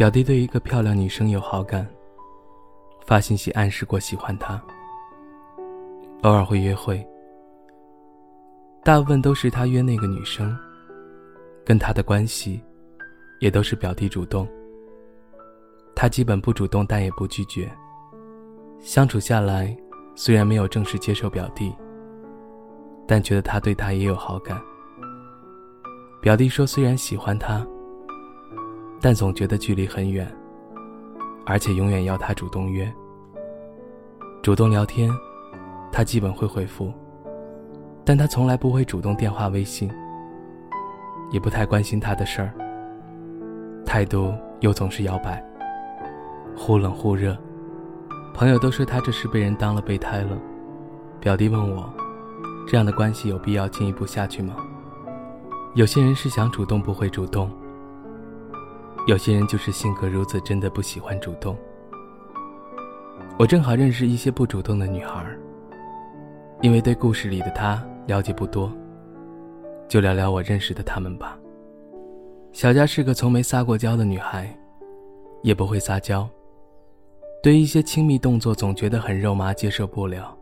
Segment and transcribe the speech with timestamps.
[0.00, 1.86] 表弟对一个漂亮女生有好感，
[3.04, 4.58] 发信息暗示过喜欢她，
[6.22, 7.06] 偶尔会约会，
[8.82, 10.56] 大部分都是他约那个女生。
[11.66, 12.62] 跟他的关系，
[13.40, 14.48] 也都是表弟主动。
[15.94, 17.70] 他基本不主动，但也不拒绝。
[18.80, 19.76] 相处下来，
[20.14, 21.70] 虽然没有正式接受表弟，
[23.06, 24.58] 但觉得他对他也有好感。
[26.22, 27.62] 表弟说，虽然喜欢他，
[29.00, 30.30] 但总觉得距离很远，
[31.46, 32.92] 而且永远要他主动约。
[34.42, 35.10] 主动聊天，
[35.90, 36.92] 他基本会回复，
[38.04, 39.90] 但他从来不会主动电话、微信。
[41.30, 42.52] 也不太关心他的事儿，
[43.86, 45.40] 态度又总是摇摆，
[46.56, 47.38] 忽冷忽热。
[48.34, 50.36] 朋友都说他这是被人当了备胎了。
[51.20, 51.88] 表弟问我，
[52.66, 54.56] 这样的关系有必要进一步下去吗？
[55.74, 57.48] 有些人是想主动不会主动，
[59.06, 61.56] 有些人就是性格如此，真的不喜欢主动。
[63.38, 65.26] 我正好认识一些不主动的女孩，
[66.60, 68.70] 因为对故事里的她了解不多。
[69.88, 71.36] 就聊聊我认识的她们吧。
[72.52, 74.54] 小佳是个从没撒过娇的女孩，
[75.42, 76.28] 也不会撒娇。
[77.42, 80.36] 对于一些亲密动作，总觉得很肉麻，接受不了。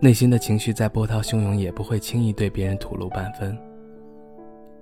[0.00, 3.56] 内心的情绪再波涛汹涌，也不会轻易对别人吐露半分。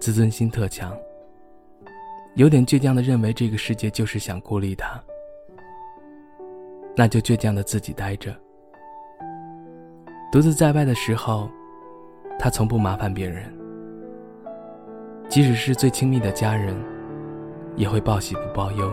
[0.00, 0.96] 自尊心特强，
[2.34, 5.00] 有点倔强的认为这个世界就是想孤立他，
[6.96, 8.34] 那就倔强的自己待着。
[10.30, 11.50] 独自在外的时候。
[12.38, 13.44] 他从不麻烦别人，
[15.28, 16.74] 即使是最亲密的家人，
[17.76, 18.92] 也会报喜不报忧。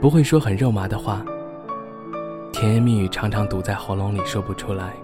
[0.00, 1.22] 不会说很肉麻的话，
[2.50, 4.94] 甜言蜜语常常堵在喉咙里说不出来。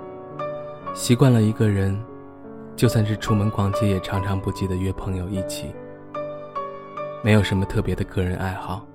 [0.95, 2.01] 习惯了一个人，
[2.75, 5.67] 就算是出门逛街，也常常不记得约朋友一起。
[7.23, 8.87] 没有什么特别的个人爱好，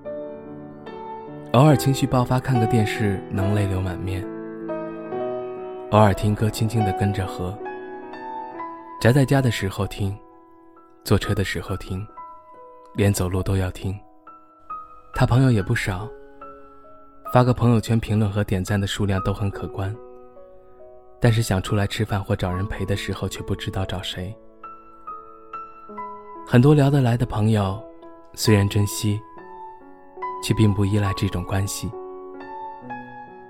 [1.52, 4.26] 偶尔情绪爆发看个电视能泪流满面，
[5.90, 7.56] 偶尔听歌轻轻的跟着和。
[8.98, 10.16] 宅在家的时候听，
[11.04, 12.04] 坐车的时候听，
[12.94, 13.94] 连走路都要听。
[15.14, 16.08] 他朋友也不少，
[17.30, 19.94] 发个朋友圈评论和点赞的数量都很可观。
[21.20, 24.34] 但是想出来吃饭或找人陪的时候，却不知道找谁。
[26.46, 27.82] 很多聊得来的朋友，
[28.34, 29.20] 虽然珍惜，
[30.42, 31.90] 却并不依赖这种关系。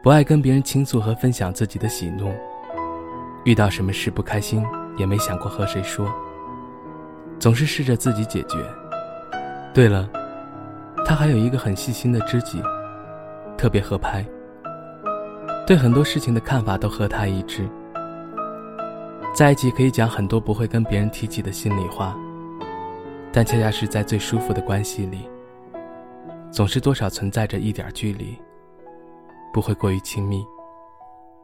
[0.03, 2.33] 不爱跟别人倾诉和分享自己的喜怒，
[3.45, 4.65] 遇到什么事不开心。
[4.97, 6.09] 也没想过和谁说，
[7.41, 8.59] 总是试着自己解决。
[9.73, 10.09] 对了，
[11.05, 12.63] 他还有一个很细心的知己，
[13.59, 14.25] 特别合拍，
[15.67, 17.69] 对很多事情的看法都和他一致。
[19.35, 22.17] 在一起可以讲很多不会跟别人提起的心里话，
[23.37, 25.29] 但恰恰是在最舒服的关系里，
[26.53, 28.41] 总是多少存在着一点距离，
[29.53, 30.47] 不会过于亲密。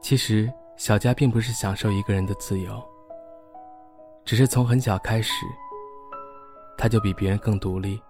[0.01, 2.81] 其实小佳并不是享受一个人的自由。
[4.25, 5.33] 只是从很小开始，
[6.79, 8.01] 他就比别人更独立，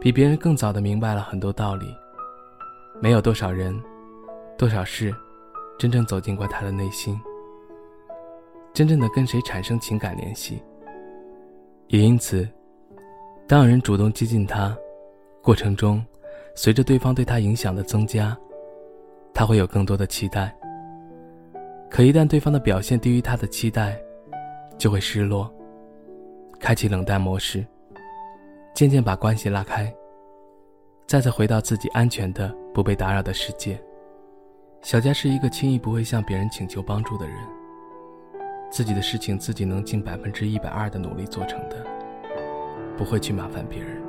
[0.00, 1.86] 比别人更早的明白了很多道理。
[3.00, 3.80] 没有多少人，
[4.58, 5.14] 多少事，
[5.78, 7.20] 真正走进过他的内心，
[8.72, 10.60] 真正的跟谁产生情感联系。
[11.88, 12.48] 也因此，
[13.46, 14.74] 当有人主动接近他，
[15.42, 16.02] 过程中，
[16.54, 18.34] 随着对方对他影响的增加，
[19.34, 20.56] 他会有更多的期待。
[21.90, 24.00] 可一旦对方的表现低于他的期待，
[24.78, 25.52] 就会失落，
[26.58, 27.62] 开启冷淡模式，
[28.74, 29.94] 渐渐把关系拉开，
[31.06, 33.78] 再次回到自己安全的、不被打扰的世界。
[34.80, 37.36] 小佳是一个轻易不会向别人请求帮助的人，
[38.70, 41.76] 自己的事情自己能尽百分之一百二的努力做成的，
[42.96, 44.02] 不会去麻烦别人。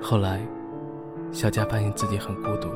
[0.00, 0.40] 后来，
[1.32, 2.68] 小佳发现自己很孤独，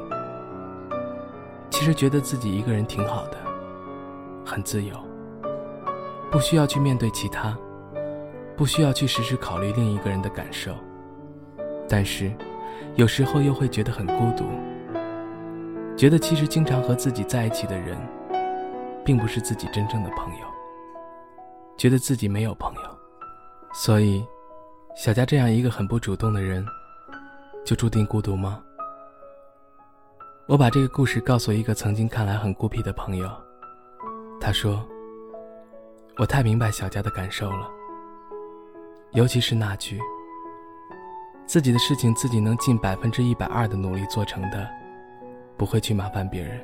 [1.71, 3.37] 其实觉得自己一个人挺好的，
[4.45, 4.95] 很自由。
[6.31, 7.57] 不需要去面对其他，
[8.57, 10.73] 不需要去时时考虑另一个人的感受，
[11.89, 12.33] 但是，
[12.95, 14.45] 有时候又会觉得很孤独，
[15.97, 17.99] 觉得其实经常和自己在一起的人，
[19.05, 20.47] 并不是自己真正的朋友，
[21.77, 22.80] 觉得自己没有朋友，
[23.73, 24.25] 所以，
[24.97, 26.67] 小佳这样一个很不主动的人，
[27.65, 28.63] 就注定孤独吗？
[30.47, 33.31] 我把这个故事告诉一个曾经看来很孤僻的朋友，
[34.41, 34.87] 他说。
[36.19, 37.67] 我太明白小佳的感受了，
[39.13, 39.99] 尤其是那句
[41.47, 44.69] “自己的事情自己能尽百分之一百二的努力做成的，
[45.57, 46.61] 不会去麻烦别人。”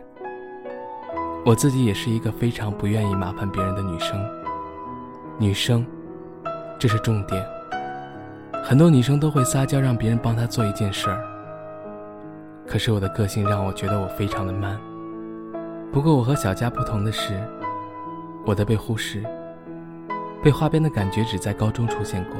[1.47, 4.29] 我自己也是一个非常不愿意麻烦别人的女生。
[5.39, 5.87] 女生，
[6.79, 7.47] 这是重点。
[8.63, 11.23] 很多女生都会撒娇让别人帮她做一件事儿，
[12.67, 14.79] 可是我的个性让我觉得我非常的慢。
[15.93, 17.41] 不过我和小佳不同的是，
[18.45, 19.25] 我的被忽视、
[20.43, 22.37] 被花边的感觉只在高中出现过。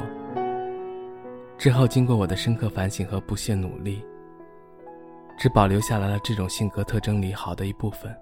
[1.57, 4.05] 之后经过我的深刻反省和不懈努力，
[5.39, 8.13] 只保留下来了这种性格特征里好的一部分，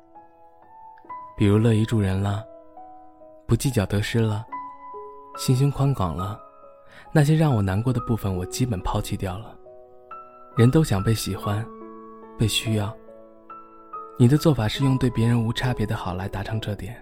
[1.35, 2.43] 比如乐于助人了，
[3.45, 4.45] 不计较得失了，
[5.37, 6.39] 心胸宽广了。
[7.13, 9.55] 那些让我难过的部分，我基本抛弃掉了。
[10.57, 11.65] 人都想被喜欢，
[12.37, 12.95] 被需要。
[14.17, 16.95] 你的做法是用对别人无差别的好来达成这点，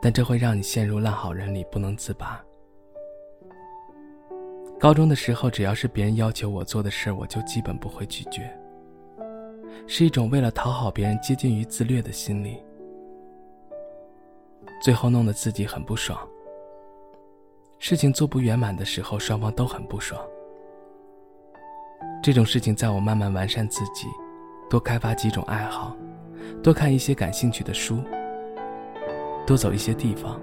[0.00, 2.42] 但这会让你陷入烂好人里不能自拔。
[4.78, 8.50] 高中的时候，只要是别人要求我做的事，我就基本不会拒绝，
[9.86, 12.56] 是一种为了讨好别人、接近于自虐的心理，
[14.82, 16.18] 最后弄得自己很不爽。
[17.82, 20.20] 事情做不圆满的时候，双方都很不爽。
[22.22, 24.06] 这种事情，在我慢慢完善自己，
[24.68, 25.96] 多开发几种爱好，
[26.62, 28.00] 多看一些感兴趣的书，
[29.46, 30.38] 多走一些地方，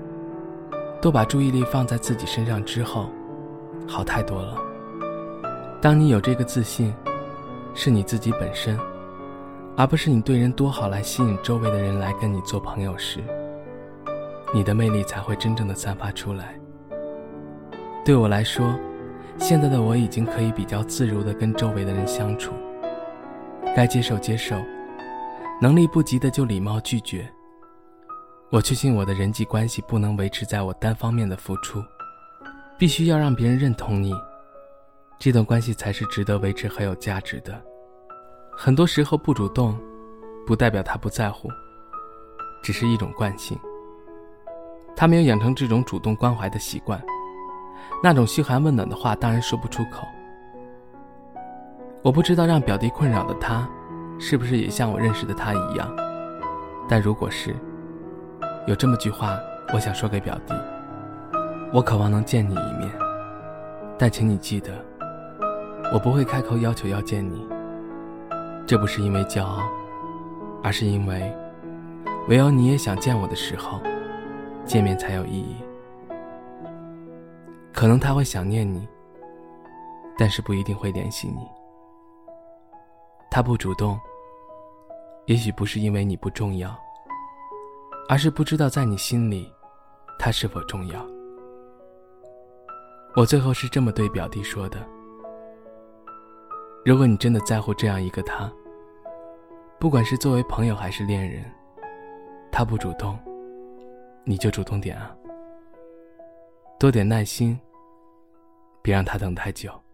[1.00, 3.08] 多把注意力放在自己身上之后，
[3.88, 4.58] 好太多了。
[5.80, 6.92] 当你有这个自信，
[7.76, 8.76] 是你自己本身，
[9.76, 13.24] 而不是你对人多好来吸引周围的人来跟你做朋友时，
[14.52, 16.60] 你的魅力才会真正的散发出来。
[18.08, 18.74] 对我来说，
[19.38, 22.54] 现在的我已经可以比较自如地跟周围的人相处。
[23.76, 24.56] 该接受接受，
[25.62, 27.30] 能力不及的就礼貌拒绝。
[28.50, 31.84] 我确信我的人际关系不能维持在我单方面的付出，
[32.78, 34.14] 必须要让别人认同你，
[35.20, 37.62] 这段关系才是值得维持和有价值的。
[38.56, 39.78] 很多时候不主动，
[40.46, 41.50] 不代表他不在乎，
[42.64, 43.60] 只是一种惯性。
[44.96, 47.04] 他没有养成这种主动关怀的习惯。
[48.04, 50.08] 那种嘘寒问暖的话当然说不出口。
[52.04, 53.68] 我不知道让表弟困扰的他，
[54.20, 55.94] 是不是也像我认识的他一样？
[56.88, 57.54] 但如果是，
[58.66, 59.38] 有这么句话，
[59.74, 60.54] 我想说给表弟：
[61.74, 62.90] 我渴望能见你一面，
[63.98, 64.72] 但请你记得，
[65.92, 67.46] 我不会开口要求要见你。
[68.66, 69.64] 这不是因为骄傲，
[70.64, 71.34] 而是因为，
[72.30, 73.82] 唯有你也想见我的时候，
[74.66, 75.58] 见面才有意义。
[77.78, 78.88] 可能他会想念你，
[80.18, 81.48] 但是不一定会联系你。
[83.30, 84.00] 他不主动，
[85.28, 86.76] 也许不是因为你不重要，
[88.10, 89.48] 而是不知道在你心里，
[90.18, 91.06] 他是否重要。
[93.16, 94.80] 我最后是这么对表弟说的：
[96.84, 98.52] 如果你真的在乎这样一个他，
[99.80, 101.46] 不管是作为朋友还是恋人，
[102.52, 103.16] 他不主动，
[104.24, 105.16] 你就主动点啊，
[106.80, 107.56] 多点耐心。
[108.88, 109.87] 别让他等太久。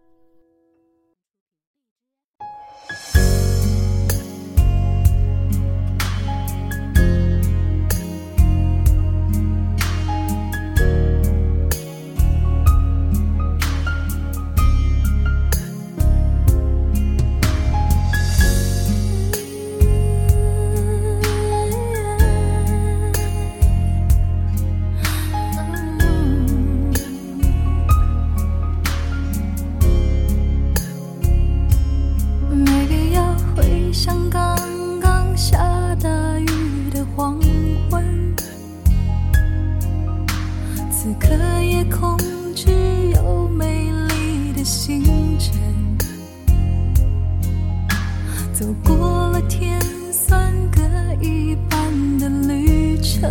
[48.54, 49.80] 走过了甜
[50.12, 50.80] 酸各
[51.20, 53.28] 一半的旅程，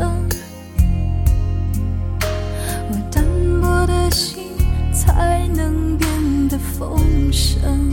[2.89, 3.23] 我单
[3.61, 4.43] 薄的心
[4.91, 6.09] 才能变
[6.49, 6.99] 得丰
[7.31, 7.89] 盛。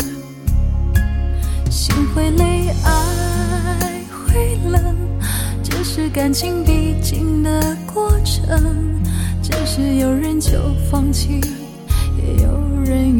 [1.71, 4.97] 心会累，爱会冷，
[5.63, 9.01] 这是感情必经的过程。
[9.41, 11.41] 只是有人就放弃，
[12.19, 13.20] 也有人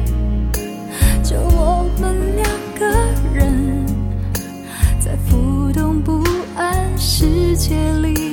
[2.03, 2.87] 我们两个
[3.31, 3.85] 人
[4.99, 6.23] 在浮动不
[6.55, 8.30] 安世界里。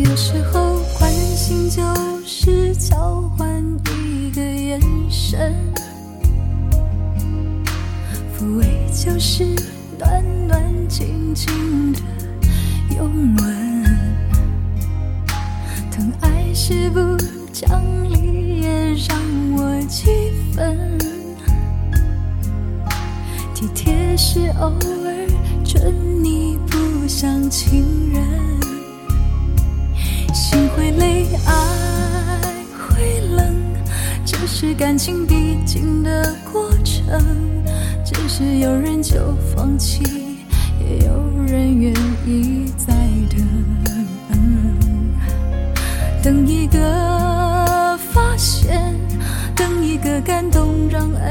[0.00, 1.82] 有时候关心就
[2.24, 4.80] 是交换一个眼
[5.10, 5.54] 神，
[8.34, 9.44] 抚慰就是
[9.98, 12.00] 暖暖静静的
[12.96, 13.84] 拥吻，
[15.90, 17.00] 疼爱是不
[17.52, 19.18] 讲理也让
[19.56, 20.06] 我几
[20.54, 20.98] 分，
[23.54, 25.28] 体贴是偶尔
[25.64, 25.94] 准
[26.24, 28.71] 你不像情人。
[30.32, 31.52] 心会累，爱
[32.78, 33.54] 会冷，
[34.24, 37.20] 这是感情必经的过程。
[38.04, 40.02] 只是有人就放弃，
[40.80, 41.92] 也有人愿
[42.26, 42.94] 意再
[43.28, 43.46] 等。
[46.22, 48.94] 等一个发现，
[49.56, 50.61] 等一个感动，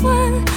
[0.00, 0.51] 欢